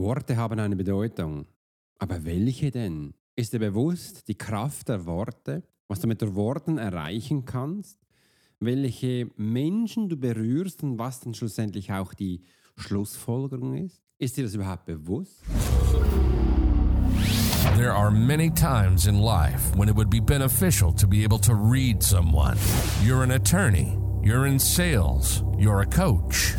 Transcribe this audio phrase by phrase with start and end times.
[0.00, 1.44] Worte haben eine Bedeutung.
[1.98, 3.12] Aber welche denn?
[3.36, 7.98] Ist dir bewusst die Kraft der Worte, was du mit den Worten erreichen kannst?
[8.60, 12.40] Welche Menschen du berührst und was dann schlussendlich auch die
[12.76, 14.02] Schlussfolgerung ist?
[14.18, 15.42] Ist dir das überhaupt bewusst?
[17.76, 21.52] There are many times in life when it would be beneficial to be able to
[21.52, 22.56] read someone.
[23.04, 26.54] You're an attorney, you're in sales, you're a coach,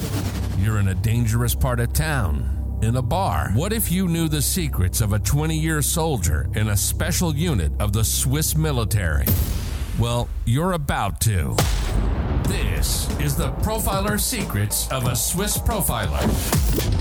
[0.59, 3.51] you're in a dangerous part of town in a bar.
[3.53, 7.71] What if you knew the secrets of a 20 year soldier in a special unit
[7.79, 9.25] of the Swiss military?
[9.99, 11.55] Well, you're about to.
[12.43, 17.00] This is the Profiler Secrets of a Swiss Profiler.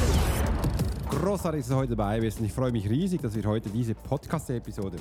[1.21, 3.93] Großartig, dass du heute dabei bist und ich freue mich riesig, dass wir heute diese
[3.93, 4.97] Podcast-Episode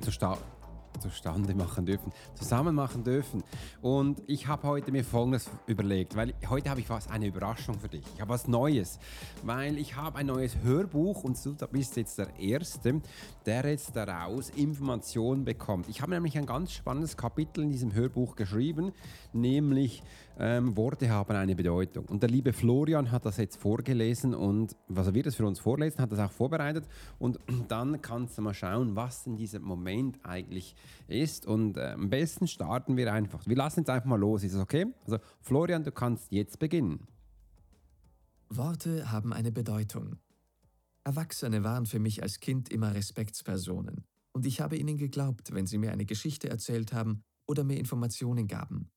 [0.00, 3.44] zustande machen dürfen, zusammen machen dürfen.
[3.82, 7.88] Und ich habe heute mir Folgendes überlegt, weil heute habe ich was, eine Überraschung für
[7.88, 8.04] dich.
[8.14, 8.98] Ich habe was Neues,
[9.42, 13.02] weil ich habe ein neues Hörbuch und du bist jetzt der Erste,
[13.44, 15.90] der jetzt daraus Informationen bekommt.
[15.90, 18.92] Ich habe nämlich ein ganz spannendes Kapitel in diesem Hörbuch geschrieben,
[19.34, 20.02] nämlich
[20.38, 22.04] ähm, Worte haben eine Bedeutung.
[22.06, 25.58] Und der liebe Florian hat das jetzt vorgelesen und was er wird es für uns
[25.58, 26.86] vorlesen, hat das auch vorbereitet.
[27.18, 30.76] Und dann kannst du mal schauen, was in diesem Moment eigentlich
[31.08, 31.46] ist.
[31.46, 33.46] Und äh, am besten starten wir einfach.
[33.46, 34.44] Wir lassen jetzt einfach mal los.
[34.44, 34.86] Ist das okay?
[35.04, 37.06] Also Florian, du kannst jetzt beginnen.
[38.48, 40.16] Worte haben eine Bedeutung.
[41.04, 44.04] Erwachsene waren für mich als Kind immer Respektspersonen.
[44.32, 48.46] Und ich habe ihnen geglaubt, wenn sie mir eine Geschichte erzählt haben oder mir Informationen
[48.46, 48.90] gaben.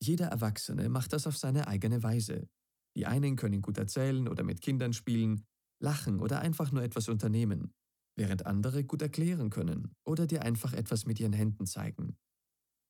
[0.00, 2.48] Jeder Erwachsene macht das auf seine eigene Weise.
[2.96, 5.46] Die einen können gut erzählen oder mit Kindern spielen,
[5.80, 7.74] lachen oder einfach nur etwas unternehmen,
[8.16, 12.16] während andere gut erklären können oder dir einfach etwas mit ihren Händen zeigen.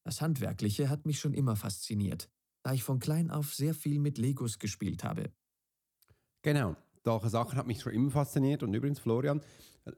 [0.04, 2.30] Das Handwerkliche hat mich schon immer fasziniert,
[2.62, 5.32] da ich von klein auf sehr viel mit Legos gespielt habe.
[6.42, 8.62] Genau, solche Sachen hat mich schon immer fasziniert.
[8.62, 9.42] Und übrigens, Florian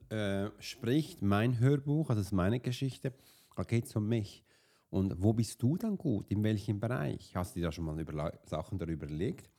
[0.08, 3.12] äh, spricht mein Hörbuch, also ist meine Geschichte,
[3.54, 4.44] da geht es um mich.
[4.91, 6.31] Und wo bist du dann gut?
[6.31, 7.34] In welchem Bereich?
[7.37, 9.50] Hast du dir da schon mal über Sachen darüber überlegt?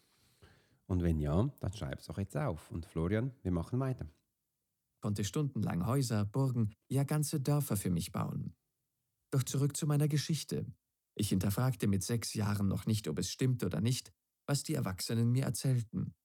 [0.88, 2.72] Und wenn ja, dann schreib es doch jetzt auf.
[2.72, 4.10] Und Florian, wir machen weiter.
[5.02, 8.56] Konnte stundenlang Häuser, Burgen, ja ganze Dörfer für mich bauen.
[9.32, 10.66] Doch zurück zu meiner Geschichte.
[11.16, 14.12] Ich hinterfragte mit sechs Jahren noch nicht, ob es stimmt oder nicht,
[14.48, 16.16] was die Erwachsenen mir erzählten.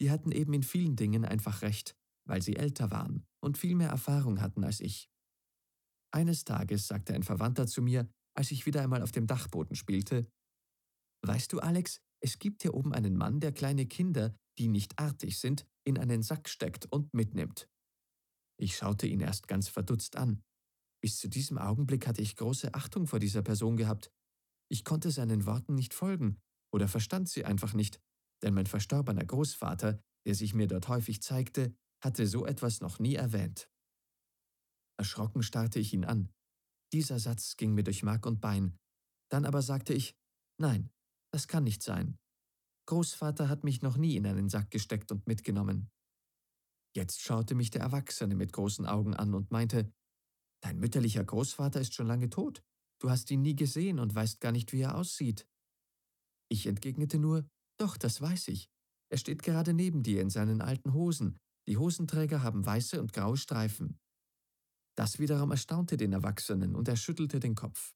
[0.00, 3.88] Die hatten eben in vielen Dingen einfach recht, weil sie älter waren und viel mehr
[3.88, 5.10] Erfahrung hatten als ich.
[6.12, 10.26] Eines Tages sagte ein Verwandter zu mir, als ich wieder einmal auf dem Dachboden spielte.
[11.26, 15.38] Weißt du, Alex, es gibt hier oben einen Mann, der kleine Kinder, die nicht artig
[15.38, 17.68] sind, in einen Sack steckt und mitnimmt.
[18.58, 20.42] Ich schaute ihn erst ganz verdutzt an.
[21.02, 24.10] Bis zu diesem Augenblick hatte ich große Achtung vor dieser Person gehabt.
[24.70, 26.40] Ich konnte seinen Worten nicht folgen
[26.72, 28.00] oder verstand sie einfach nicht,
[28.42, 33.14] denn mein verstorbener Großvater, der sich mir dort häufig zeigte, hatte so etwas noch nie
[33.14, 33.68] erwähnt.
[34.98, 36.30] Erschrocken starrte ich ihn an.
[36.92, 38.78] Dieser Satz ging mir durch Mark und Bein.
[39.30, 40.16] Dann aber sagte ich,
[40.60, 40.90] nein,
[41.32, 42.18] das kann nicht sein.
[42.86, 45.90] Großvater hat mich noch nie in einen Sack gesteckt und mitgenommen.
[46.94, 49.92] Jetzt schaute mich der Erwachsene mit großen Augen an und meinte,
[50.62, 52.62] Dein mütterlicher Großvater ist schon lange tot.
[52.98, 55.46] Du hast ihn nie gesehen und weißt gar nicht, wie er aussieht.
[56.48, 57.46] Ich entgegnete nur,
[57.78, 58.70] Doch, das weiß ich.
[59.10, 61.38] Er steht gerade neben dir in seinen alten Hosen.
[61.68, 63.98] Die Hosenträger haben weiße und graue Streifen.
[64.96, 67.94] Das wiederum erstaunte den Erwachsenen und er schüttelte den Kopf.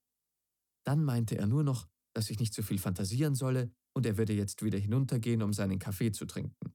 [0.84, 4.32] Dann meinte er nur noch, dass ich nicht zu viel fantasieren solle und er würde
[4.32, 6.74] jetzt wieder hinuntergehen, um seinen Kaffee zu trinken.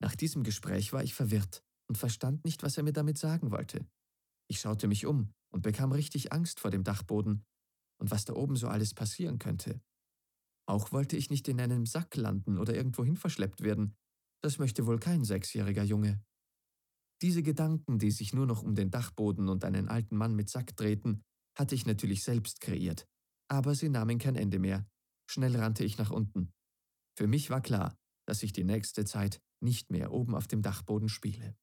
[0.00, 3.86] Nach diesem Gespräch war ich verwirrt und verstand nicht, was er mir damit sagen wollte.
[4.48, 7.44] Ich schaute mich um und bekam richtig Angst vor dem Dachboden
[8.00, 9.80] und was da oben so alles passieren könnte.
[10.66, 13.96] Auch wollte ich nicht in einem Sack landen oder irgendwohin verschleppt werden.
[14.42, 16.22] Das möchte wohl kein sechsjähriger Junge.
[17.20, 20.76] Diese Gedanken, die sich nur noch um den Dachboden und einen alten Mann mit Sack
[20.76, 21.24] drehten,
[21.56, 23.08] hatte ich natürlich selbst kreiert.
[23.50, 24.86] Aber sie nahmen kein Ende mehr.
[25.28, 26.52] Schnell rannte ich nach unten.
[27.16, 31.08] Für mich war klar, dass ich die nächste Zeit nicht mehr oben auf dem Dachboden
[31.08, 31.56] spiele.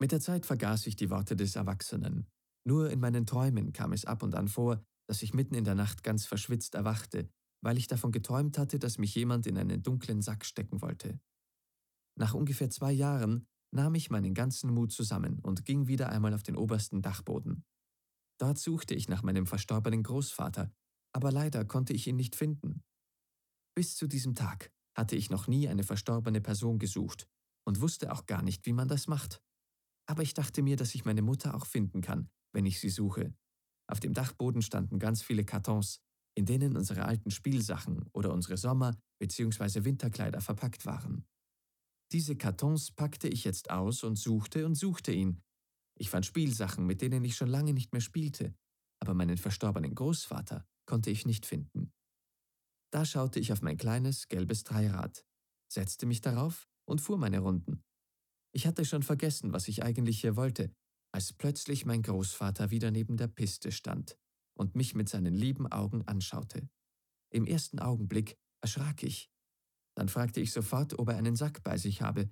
[0.00, 2.26] Mit der Zeit vergaß ich die Worte des Erwachsenen.
[2.64, 5.74] Nur in meinen Träumen kam es ab und an vor, dass ich mitten in der
[5.74, 7.28] Nacht ganz verschwitzt erwachte,
[7.62, 11.20] weil ich davon geträumt hatte, dass mich jemand in einen dunklen Sack stecken wollte.
[12.16, 16.42] Nach ungefähr zwei Jahren nahm ich meinen ganzen Mut zusammen und ging wieder einmal auf
[16.42, 17.64] den obersten Dachboden.
[18.38, 20.72] Dort suchte ich nach meinem verstorbenen Großvater,
[21.12, 22.82] aber leider konnte ich ihn nicht finden.
[23.76, 27.28] Bis zu diesem Tag hatte ich noch nie eine verstorbene Person gesucht
[27.66, 29.40] und wusste auch gar nicht, wie man das macht.
[30.06, 33.34] Aber ich dachte mir, dass ich meine Mutter auch finden kann, wenn ich sie suche.
[33.86, 36.00] Auf dem Dachboden standen ganz viele Kartons,
[36.36, 39.84] in denen unsere alten Spielsachen oder unsere Sommer- bzw.
[39.84, 41.26] Winterkleider verpackt waren.
[42.12, 45.42] Diese Kartons packte ich jetzt aus und suchte und suchte ihn.
[45.96, 48.54] Ich fand Spielsachen, mit denen ich schon lange nicht mehr spielte,
[49.00, 51.92] aber meinen verstorbenen Großvater konnte ich nicht finden.
[52.92, 55.24] Da schaute ich auf mein kleines, gelbes Dreirad,
[55.72, 57.84] setzte mich darauf und fuhr meine Runden.
[58.52, 60.74] Ich hatte schon vergessen, was ich eigentlich hier wollte,
[61.12, 64.18] als plötzlich mein Großvater wieder neben der Piste stand
[64.54, 66.68] und mich mit seinen lieben Augen anschaute.
[67.32, 69.29] Im ersten Augenblick erschrak ich.
[70.00, 72.30] Dann fragte ich sofort, ob er einen Sack bei sich habe.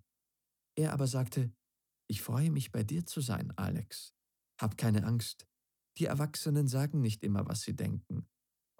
[0.74, 1.52] Er aber sagte,
[2.08, 4.14] ich freue mich bei dir zu sein, Alex.
[4.58, 5.46] Hab keine Angst.
[5.98, 8.26] Die Erwachsenen sagen nicht immer, was sie denken.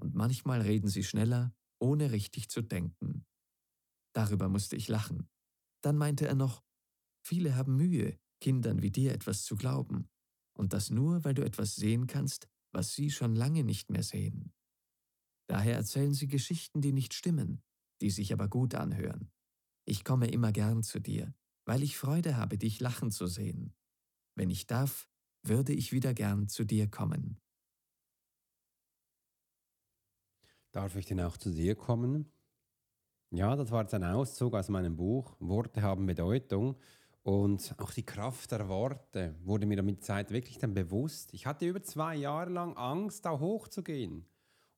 [0.01, 3.27] Und manchmal reden sie schneller, ohne richtig zu denken.
[4.15, 5.29] Darüber musste ich lachen.
[5.83, 6.65] Dann meinte er noch,
[7.23, 10.09] viele haben Mühe, Kindern wie dir etwas zu glauben,
[10.57, 14.55] und das nur, weil du etwas sehen kannst, was sie schon lange nicht mehr sehen.
[15.47, 17.63] Daher erzählen sie Geschichten, die nicht stimmen,
[18.01, 19.31] die sich aber gut anhören.
[19.85, 21.35] Ich komme immer gern zu dir,
[21.65, 23.75] weil ich Freude habe, dich lachen zu sehen.
[24.35, 25.09] Wenn ich darf,
[25.43, 27.41] würde ich wieder gern zu dir kommen.
[30.73, 32.31] Darf ich denn auch zu dir kommen?
[33.31, 35.37] Ja, das war jetzt ein Auszug aus meinem Buch.
[35.41, 36.77] Worte haben Bedeutung.
[37.23, 41.35] Und auch die Kraft der Worte wurde mir mit der Zeit wirklich dann bewusst.
[41.35, 44.27] Ich hatte über zwei Jahre lang Angst, da hochzugehen.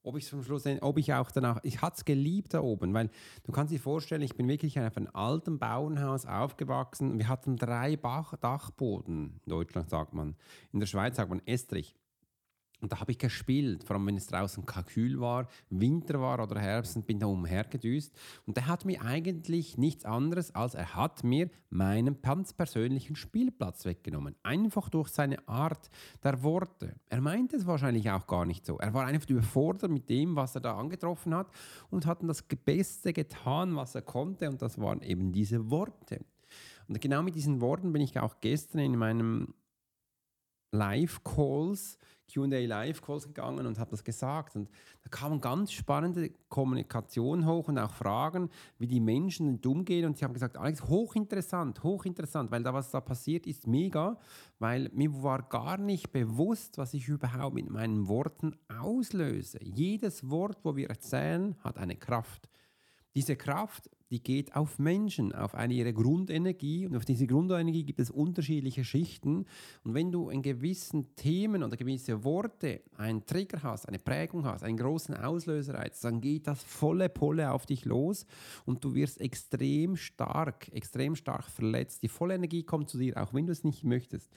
[0.02, 3.11] Ob ich zum Schluss, ob ich auch danach, ich hatte es geliebt da oben, weil
[3.44, 7.19] du kannst dir vorstellen, ich bin wirklich auf einem alten Bauernhaus aufgewachsen.
[7.19, 10.37] Wir hatten drei Bach Dachboden, in Deutschland sagt man.
[10.73, 11.94] In der Schweiz sagt man Estrich.
[12.81, 16.59] Und da habe ich gespielt, vor allem wenn es draußen kühl war, Winter war oder
[16.61, 18.17] Herbst und bin da umhergedüst.
[18.47, 23.85] Und der hat mir eigentlich nichts anderes, als er hat mir meinen ganz persönlichen Spielplatz
[23.85, 24.35] weggenommen.
[24.43, 25.91] Einfach durch seine Art
[26.25, 26.94] der Worte.
[27.09, 28.79] Er meinte es wahrscheinlich auch gar nicht so.
[28.79, 31.49] Er war einfach überfordert mit dem, was er da angetroffen hat
[31.91, 34.49] und hat das Beste getan, was er konnte.
[34.49, 36.25] Und das waren eben diese Worte.
[36.88, 39.55] Und genau mit diesen Worten bin ich auch gestern in meinem
[40.73, 41.99] Live-Calls
[42.32, 44.56] QA Live Calls gegangen und habe das gesagt.
[44.56, 44.69] Und
[45.03, 50.06] da kamen ganz spannende Kommunikation hoch und auch Fragen, wie die Menschen damit umgehen.
[50.06, 54.19] Und sie haben gesagt, Alex, hochinteressant, hochinteressant, weil da was da passiert ist, mega,
[54.59, 59.59] weil mir war gar nicht bewusst, was ich überhaupt mit meinen Worten auslöse.
[59.62, 62.49] Jedes Wort, wo wir erzählen, hat eine Kraft.
[63.15, 68.01] Diese Kraft die geht auf Menschen, auf eine ihre Grundenergie und auf diese Grundenergie gibt
[68.01, 69.47] es unterschiedliche Schichten
[69.85, 74.65] und wenn du in gewissen Themen oder gewisse Worte einen Trigger hast, eine Prägung hast,
[74.65, 78.27] einen großen Auslöserreiz, dann geht das volle Pulle auf dich los
[78.65, 82.03] und du wirst extrem stark, extrem stark verletzt.
[82.03, 84.31] Die volle Energie kommt zu dir, auch wenn du es nicht möchtest.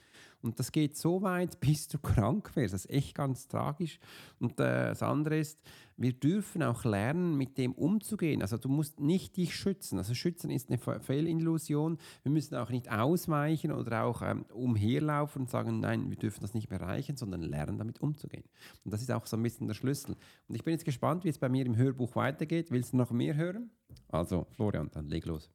[0.44, 2.74] Und das geht so weit, bis du krank wirst.
[2.74, 3.98] Das ist echt ganz tragisch.
[4.38, 5.58] Und äh, das andere ist,
[5.96, 8.42] wir dürfen auch lernen, mit dem umzugehen.
[8.42, 9.98] Also du musst nicht dich schützen.
[9.98, 11.98] Also schützen ist eine Fehlillusion.
[12.22, 16.54] Wir müssen auch nicht ausweichen oder auch ähm, umherlaufen und sagen, nein, wir dürfen das
[16.54, 18.44] nicht erreichen, sondern lernen, damit umzugehen.
[18.84, 20.16] Und das ist auch so ein bisschen der Schlüssel.
[20.48, 22.70] Und ich bin jetzt gespannt, wie es bei mir im Hörbuch weitergeht.
[22.70, 23.70] Willst du noch mehr hören?
[24.08, 25.50] Also, Florian, dann leg los.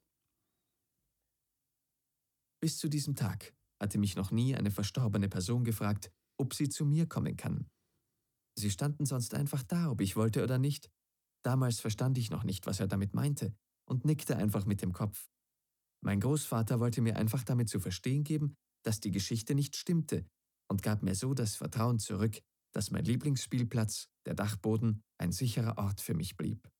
[2.60, 6.84] Bis zu diesem Tag hatte mich noch nie eine verstorbene Person gefragt, ob sie zu
[6.84, 7.70] mir kommen kann.
[8.58, 10.90] Sie standen sonst einfach da, ob ich wollte oder nicht.
[11.42, 13.54] Damals verstand ich noch nicht, was er damit meinte,
[13.90, 15.28] und nickte einfach mit dem Kopf.
[16.02, 20.26] Mein Großvater wollte mir einfach damit zu verstehen geben, dass die Geschichte nicht stimmte
[20.70, 22.40] und gab mir so das Vertrauen zurück,
[22.72, 26.70] dass mein Lieblingsspielplatz, der Dachboden, ein sicherer Ort für mich blieb.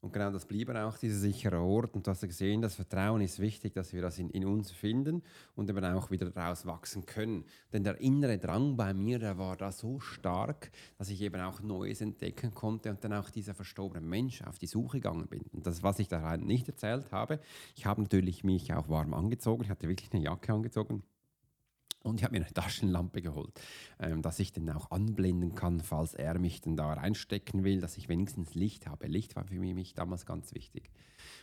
[0.00, 1.96] Und genau das blieb auch dieser sichere Ort.
[1.96, 5.22] Und du hast gesehen, das Vertrauen ist wichtig, dass wir das in, in uns finden
[5.56, 7.44] und eben auch wieder daraus wachsen können.
[7.72, 11.60] Denn der innere Drang bei mir, der war da so stark, dass ich eben auch
[11.62, 15.42] Neues entdecken konnte und dann auch dieser verstorbene Mensch auf die Suche gegangen bin.
[15.52, 17.40] Und das, was ich da nicht erzählt habe,
[17.74, 19.64] ich habe natürlich mich auch warm angezogen.
[19.64, 21.02] Ich hatte wirklich eine Jacke angezogen
[22.08, 23.60] und ich habe mir eine Taschenlampe geholt,
[23.98, 27.96] ähm, dass ich den auch anblenden kann, falls er mich dann da reinstecken will, dass
[27.96, 29.06] ich wenigstens Licht habe.
[29.06, 30.90] Licht war für mich damals ganz wichtig.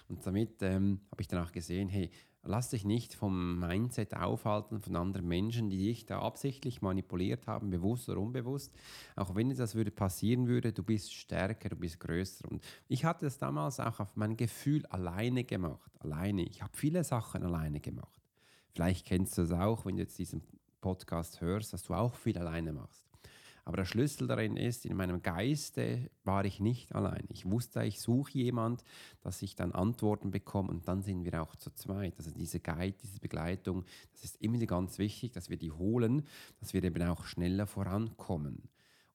[0.07, 2.11] Und damit ähm, habe ich dann auch gesehen, hey,
[2.45, 7.69] lass dich nicht vom Mindset aufhalten von anderen Menschen, die dich da absichtlich manipuliert haben,
[7.69, 8.73] bewusst oder unbewusst.
[9.15, 12.49] Auch wenn das würde passieren würde, du bist stärker, du bist größer.
[12.49, 15.91] Und ich hatte es damals auch auf mein Gefühl alleine gemacht.
[15.99, 16.43] Alleine.
[16.43, 18.24] Ich habe viele Sachen alleine gemacht.
[18.75, 20.41] Vielleicht kennst du es auch, wenn du jetzt diesen
[20.81, 23.05] Podcast hörst, dass du auch viel alleine machst.
[23.63, 27.23] Aber der Schlüssel darin ist, in meinem Geiste war ich nicht allein.
[27.29, 28.83] Ich wusste, ich suche jemand,
[29.21, 32.15] dass ich dann Antworten bekomme und dann sind wir auch zu zweit.
[32.17, 36.27] Also diese Guide, diese Begleitung, das ist immer ganz wichtig, dass wir die holen,
[36.59, 38.61] dass wir eben auch schneller vorankommen.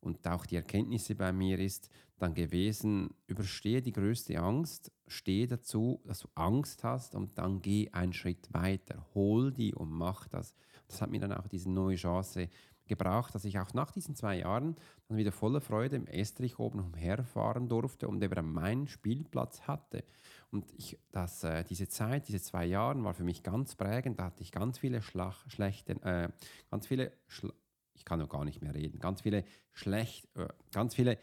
[0.01, 6.01] Und auch die Erkenntnisse bei mir ist dann gewesen, überstehe die größte Angst, stehe dazu,
[6.05, 10.55] dass du Angst hast und dann geh einen Schritt weiter, hol die und mach das.
[10.87, 12.49] Das hat mir dann auch diese neue Chance
[12.91, 14.77] gebraucht, dass ich auch nach diesen zwei Jahren
[15.09, 20.05] dann wieder voller Freude im Estrich oben umherfahren durfte und eben meinen Spielplatz hatte.
[20.51, 24.19] Und ich, das, äh, diese Zeit, diese zwei Jahre war für mich ganz prägend.
[24.19, 26.29] Da hatte ich ganz viele Schlach, schlechte, äh,
[26.71, 27.53] ganz viele, Schla
[28.01, 31.19] ich kann noch gar nicht mehr reden, ganz viele schlecht, äh, ganz viele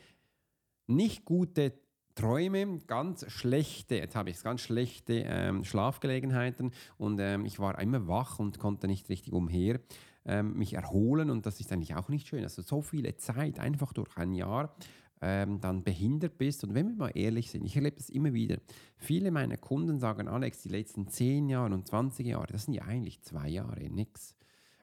[0.86, 1.74] nicht gute
[2.14, 7.80] Träume, ganz schlechte, jetzt habe ich es, ganz schlechte ähm, Schlafgelegenheiten und ähm, ich war
[7.80, 9.80] immer wach und konnte nicht richtig umher
[10.26, 12.44] ähm, mich erholen und das ist eigentlich auch nicht schön.
[12.44, 14.76] Also so viele Zeit einfach durch ein Jahr
[15.20, 16.64] ähm, dann behindert bist.
[16.64, 18.58] Und wenn wir mal ehrlich sind, ich erlebe das immer wieder.
[18.98, 22.84] Viele meiner Kunden sagen, Alex, die letzten 10 Jahre und 20 Jahre, das sind ja
[22.84, 24.37] eigentlich zwei Jahre, nix.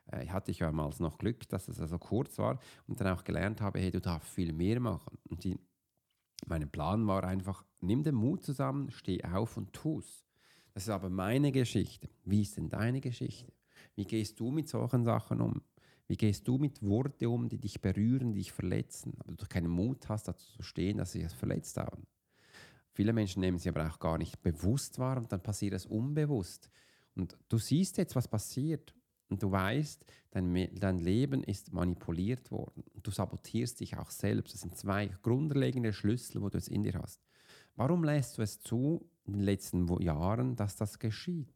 [0.06, 3.24] Äh, hatte ich ja mal noch Glück, dass es also kurz war und dann auch
[3.24, 5.18] gelernt habe, hey, du darfst viel mehr machen.
[5.28, 5.58] Und die,
[6.46, 10.24] mein Plan war einfach, nimm den Mut zusammen, steh auf und tu's.
[10.74, 12.08] Das ist aber meine Geschichte.
[12.24, 13.52] Wie ist denn deine Geschichte?
[13.94, 15.62] Wie gehst du mit solchen Sachen um?
[16.06, 19.70] Wie gehst du mit Worten um, die dich berühren, die dich verletzen, aber du keinen
[19.70, 22.06] Mut hast, dazu zu stehen, dass sie es verletzt haben?
[22.92, 26.70] Viele Menschen nehmen sie aber auch gar nicht bewusst wahr und dann passiert es unbewusst.
[27.14, 28.94] Und du siehst jetzt, was passiert
[29.28, 32.84] und du weißt, dein, dein Leben ist manipuliert worden.
[33.02, 34.54] Du sabotierst dich auch selbst.
[34.54, 37.20] Das sind zwei grundlegende Schlüssel, wo du es in dir hast.
[37.76, 41.52] Warum lässt du es zu in den letzten Jahren, dass das geschieht?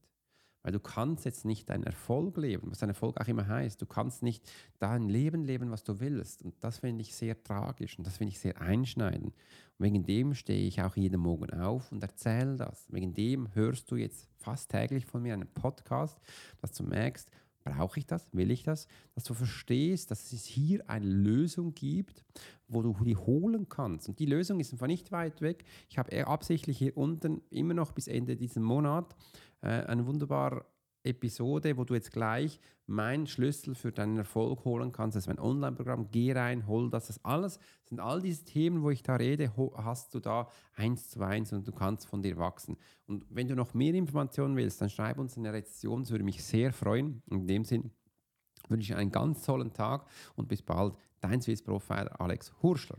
[0.63, 3.81] Weil du kannst jetzt nicht deinen Erfolg leben, was dein Erfolg auch immer heißt.
[3.81, 6.43] Du kannst nicht dein Leben leben, was du willst.
[6.43, 9.35] Und das finde ich sehr tragisch und das finde ich sehr einschneidend.
[9.79, 12.87] Und wegen dem stehe ich auch jeden Morgen auf und erzähle das.
[12.91, 16.19] Wegen dem hörst du jetzt fast täglich von mir einen Podcast,
[16.61, 17.31] dass du merkst,
[17.69, 22.25] brauche ich das, will ich das, dass du verstehst, dass es hier eine Lösung gibt,
[22.69, 24.09] wo du die holen kannst.
[24.09, 25.65] Und die Lösung ist einfach nicht weit weg.
[25.89, 29.15] Ich habe absichtlich hier unten immer noch bis Ende dieses Monats
[29.63, 30.65] äh, eine wunderbare
[31.09, 35.17] Episode, wo du jetzt gleich meinen Schlüssel für deinen Erfolg holen kannst.
[35.17, 36.09] Das ist mein Online-Programm.
[36.11, 37.09] Geh rein, hol das.
[37.09, 41.21] Das alles sind all diese Themen, wo ich da rede, hast du da eins zu
[41.21, 42.77] eins und du kannst von dir wachsen.
[43.07, 46.03] Und wenn du noch mehr Informationen willst, dann schreib uns eine Rezession.
[46.03, 47.23] Das würde mich sehr freuen.
[47.31, 47.91] In dem Sinn
[48.69, 50.95] wünsche ich einen ganz tollen Tag und bis bald.
[51.21, 52.99] Dein Swiss Profiler Alex Hurschler.